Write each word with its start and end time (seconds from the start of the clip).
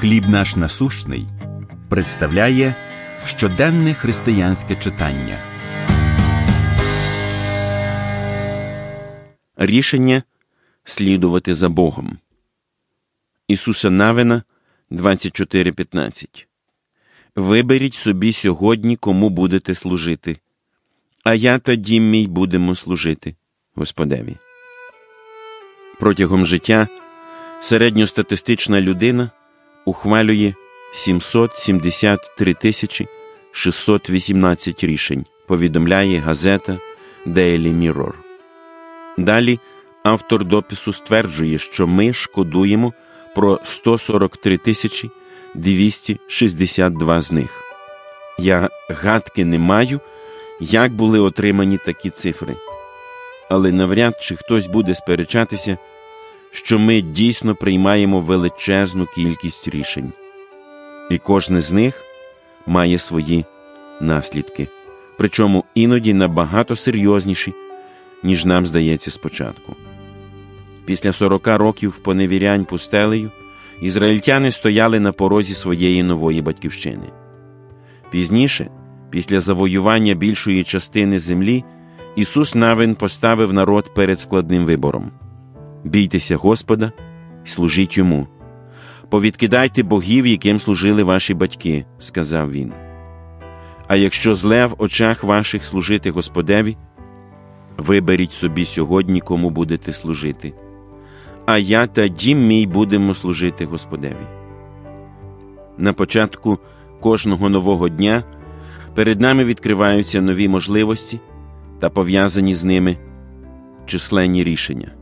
Хліб 0.00 0.28
наш 0.28 0.56
насущний 0.56 1.26
представляє 1.88 2.74
щоденне 3.24 3.94
християнське 3.94 4.76
читання. 4.76 5.38
Рішення 9.56 10.22
слідувати 10.84 11.54
за 11.54 11.68
Богом. 11.68 12.18
Ісуса 13.48 13.90
Навина 13.90 14.42
24.15 14.90 16.46
Виберіть 17.36 17.94
собі 17.94 18.32
сьогодні, 18.32 18.96
кому 18.96 19.30
будете 19.30 19.74
служити, 19.74 20.36
а 21.24 21.34
я 21.34 21.58
та 21.58 21.74
дім 21.74 22.10
мій 22.10 22.26
будемо 22.26 22.74
служити 22.74 23.36
Господеві. 23.74 24.36
Протягом 26.00 26.46
життя 26.46 26.88
середньостатистична 27.60 28.80
людина 28.80 29.30
ухвалює 29.88 30.54
773 30.92 32.54
тисячі 32.54 33.06
618 33.52 34.84
рішень, 34.84 35.24
повідомляє 35.46 36.18
газета 36.18 36.78
Daily 37.26 37.74
Mirror. 37.74 38.12
Далі 39.18 39.58
автор 40.02 40.44
допису 40.44 40.92
стверджує, 40.92 41.58
що 41.58 41.86
ми 41.86 42.12
шкодуємо 42.12 42.92
про 43.34 43.60
143 43.64 44.56
тисячі 44.56 45.10
262 45.54 47.20
з 47.20 47.32
них. 47.32 47.62
Я 48.38 48.70
гадки 48.88 49.44
не 49.44 49.58
маю, 49.58 50.00
як 50.60 50.92
були 50.92 51.20
отримані 51.20 51.78
такі 51.78 52.10
цифри. 52.10 52.54
Але 53.50 53.72
навряд 53.72 54.14
чи 54.20 54.36
хтось 54.36 54.66
буде 54.66 54.94
сперечатися, 54.94 55.78
що 56.58 56.78
ми 56.78 57.00
дійсно 57.00 57.54
приймаємо 57.54 58.20
величезну 58.20 59.06
кількість 59.14 59.68
рішень, 59.68 60.12
і 61.10 61.18
кожне 61.18 61.60
з 61.60 61.72
них 61.72 62.02
має 62.66 62.98
свої 62.98 63.44
наслідки, 64.00 64.68
причому 65.18 65.64
іноді 65.74 66.14
набагато 66.14 66.76
серйозніші, 66.76 67.54
ніж 68.22 68.44
нам 68.44 68.66
здається 68.66 69.10
спочатку. 69.10 69.76
Після 70.84 71.12
40 71.12 71.46
років 71.46 71.98
поневірянь 71.98 72.64
пустелею 72.64 73.30
ізраїльтяни 73.82 74.50
стояли 74.50 75.00
на 75.00 75.12
порозі 75.12 75.54
своєї 75.54 76.02
нової 76.02 76.42
батьківщини. 76.42 77.06
Пізніше, 78.10 78.70
після 79.10 79.40
завоювання 79.40 80.14
більшої 80.14 80.64
частини 80.64 81.18
землі, 81.18 81.64
Ісус 82.16 82.54
Навин 82.54 82.94
поставив 82.94 83.52
народ 83.52 83.94
перед 83.94 84.20
складним 84.20 84.64
вибором 84.64 85.10
бійтеся 85.84 86.36
Господа 86.36 86.92
і 87.46 87.48
служіть 87.48 87.96
йому. 87.96 88.26
Повідкидайте 89.10 89.82
богів, 89.82 90.26
яким 90.26 90.58
служили 90.58 91.02
ваші 91.02 91.34
батьки, 91.34 91.84
сказав 91.98 92.52
він. 92.52 92.72
А 93.86 93.96
якщо 93.96 94.34
зле 94.34 94.66
в 94.66 94.74
очах 94.78 95.24
ваших 95.24 95.64
служити 95.64 96.10
Господеві, 96.10 96.76
виберіть 97.76 98.32
собі 98.32 98.64
сьогодні, 98.64 99.20
кому 99.20 99.50
будете 99.50 99.92
служити, 99.92 100.52
а 101.46 101.58
я 101.58 101.86
та 101.86 102.08
дім 102.08 102.46
мій 102.46 102.66
будемо 102.66 103.14
служити 103.14 103.64
Господеві. 103.64 104.26
На 105.78 105.92
початку 105.92 106.58
кожного 107.00 107.48
нового 107.48 107.88
дня 107.88 108.24
перед 108.94 109.20
нами 109.20 109.44
відкриваються 109.44 110.20
нові 110.20 110.48
можливості 110.48 111.20
та 111.80 111.90
пов'язані 111.90 112.54
з 112.54 112.64
ними 112.64 112.96
численні 113.86 114.44
рішення. 114.44 114.97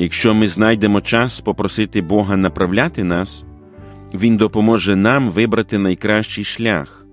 Якщо 0.00 0.34
ми 0.34 0.48
знайдемо 0.48 1.00
час 1.00 1.40
попросити 1.40 2.02
Бога 2.02 2.36
направляти 2.36 3.04
нас, 3.04 3.44
Він 4.14 4.36
допоможе 4.36 4.96
нам 4.96 5.30
вибрати 5.30 5.78
найкращий 5.78 6.44
шлях. 6.44 7.06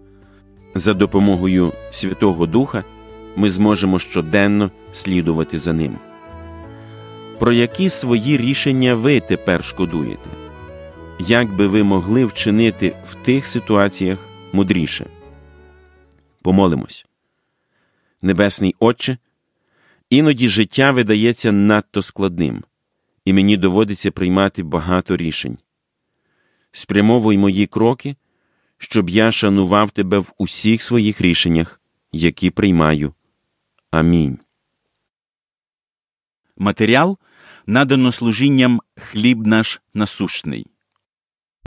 За 0.75 0.93
допомогою 0.93 1.73
Святого 1.91 2.45
Духа 2.45 2.83
ми 3.35 3.49
зможемо 3.49 3.99
щоденно 3.99 4.71
слідувати 4.93 5.57
за 5.57 5.73
ним. 5.73 5.97
Про 7.39 7.53
які 7.53 7.89
свої 7.89 8.37
рішення 8.37 8.95
ви 8.95 9.19
тепер 9.19 9.63
шкодуєте? 9.63 10.29
Як 11.19 11.55
би 11.55 11.67
ви 11.67 11.83
могли 11.83 12.25
вчинити 12.25 12.95
в 13.09 13.15
тих 13.15 13.45
ситуаціях 13.45 14.19
мудріше? 14.53 15.05
Помолимось. 16.41 17.05
Небесний 18.21 18.75
Отче, 18.79 19.17
іноді 20.09 20.47
життя 20.47 20.91
видається 20.91 21.51
надто 21.51 22.01
складним 22.01 22.63
і 23.27 23.33
мені 23.33 23.57
доводиться 23.57 24.11
приймати 24.11 24.63
багато 24.63 25.17
рішень. 25.17 25.57
Спрямовуй 26.71 27.37
мої 27.37 27.65
кроки, 27.65 28.15
щоб 28.77 29.09
я 29.09 29.31
шанував 29.31 29.91
тебе 29.91 30.19
в 30.19 30.33
усіх 30.37 30.81
своїх 30.81 31.21
рішеннях, 31.21 31.81
які 32.11 32.49
приймаю. 32.49 33.13
Амінь. 33.91 34.39
Матеріал 36.57 37.17
надано 37.65 38.11
служінням 38.11 38.81
хліб 38.95 39.47
наш 39.47 39.81
насущний. 39.93 40.67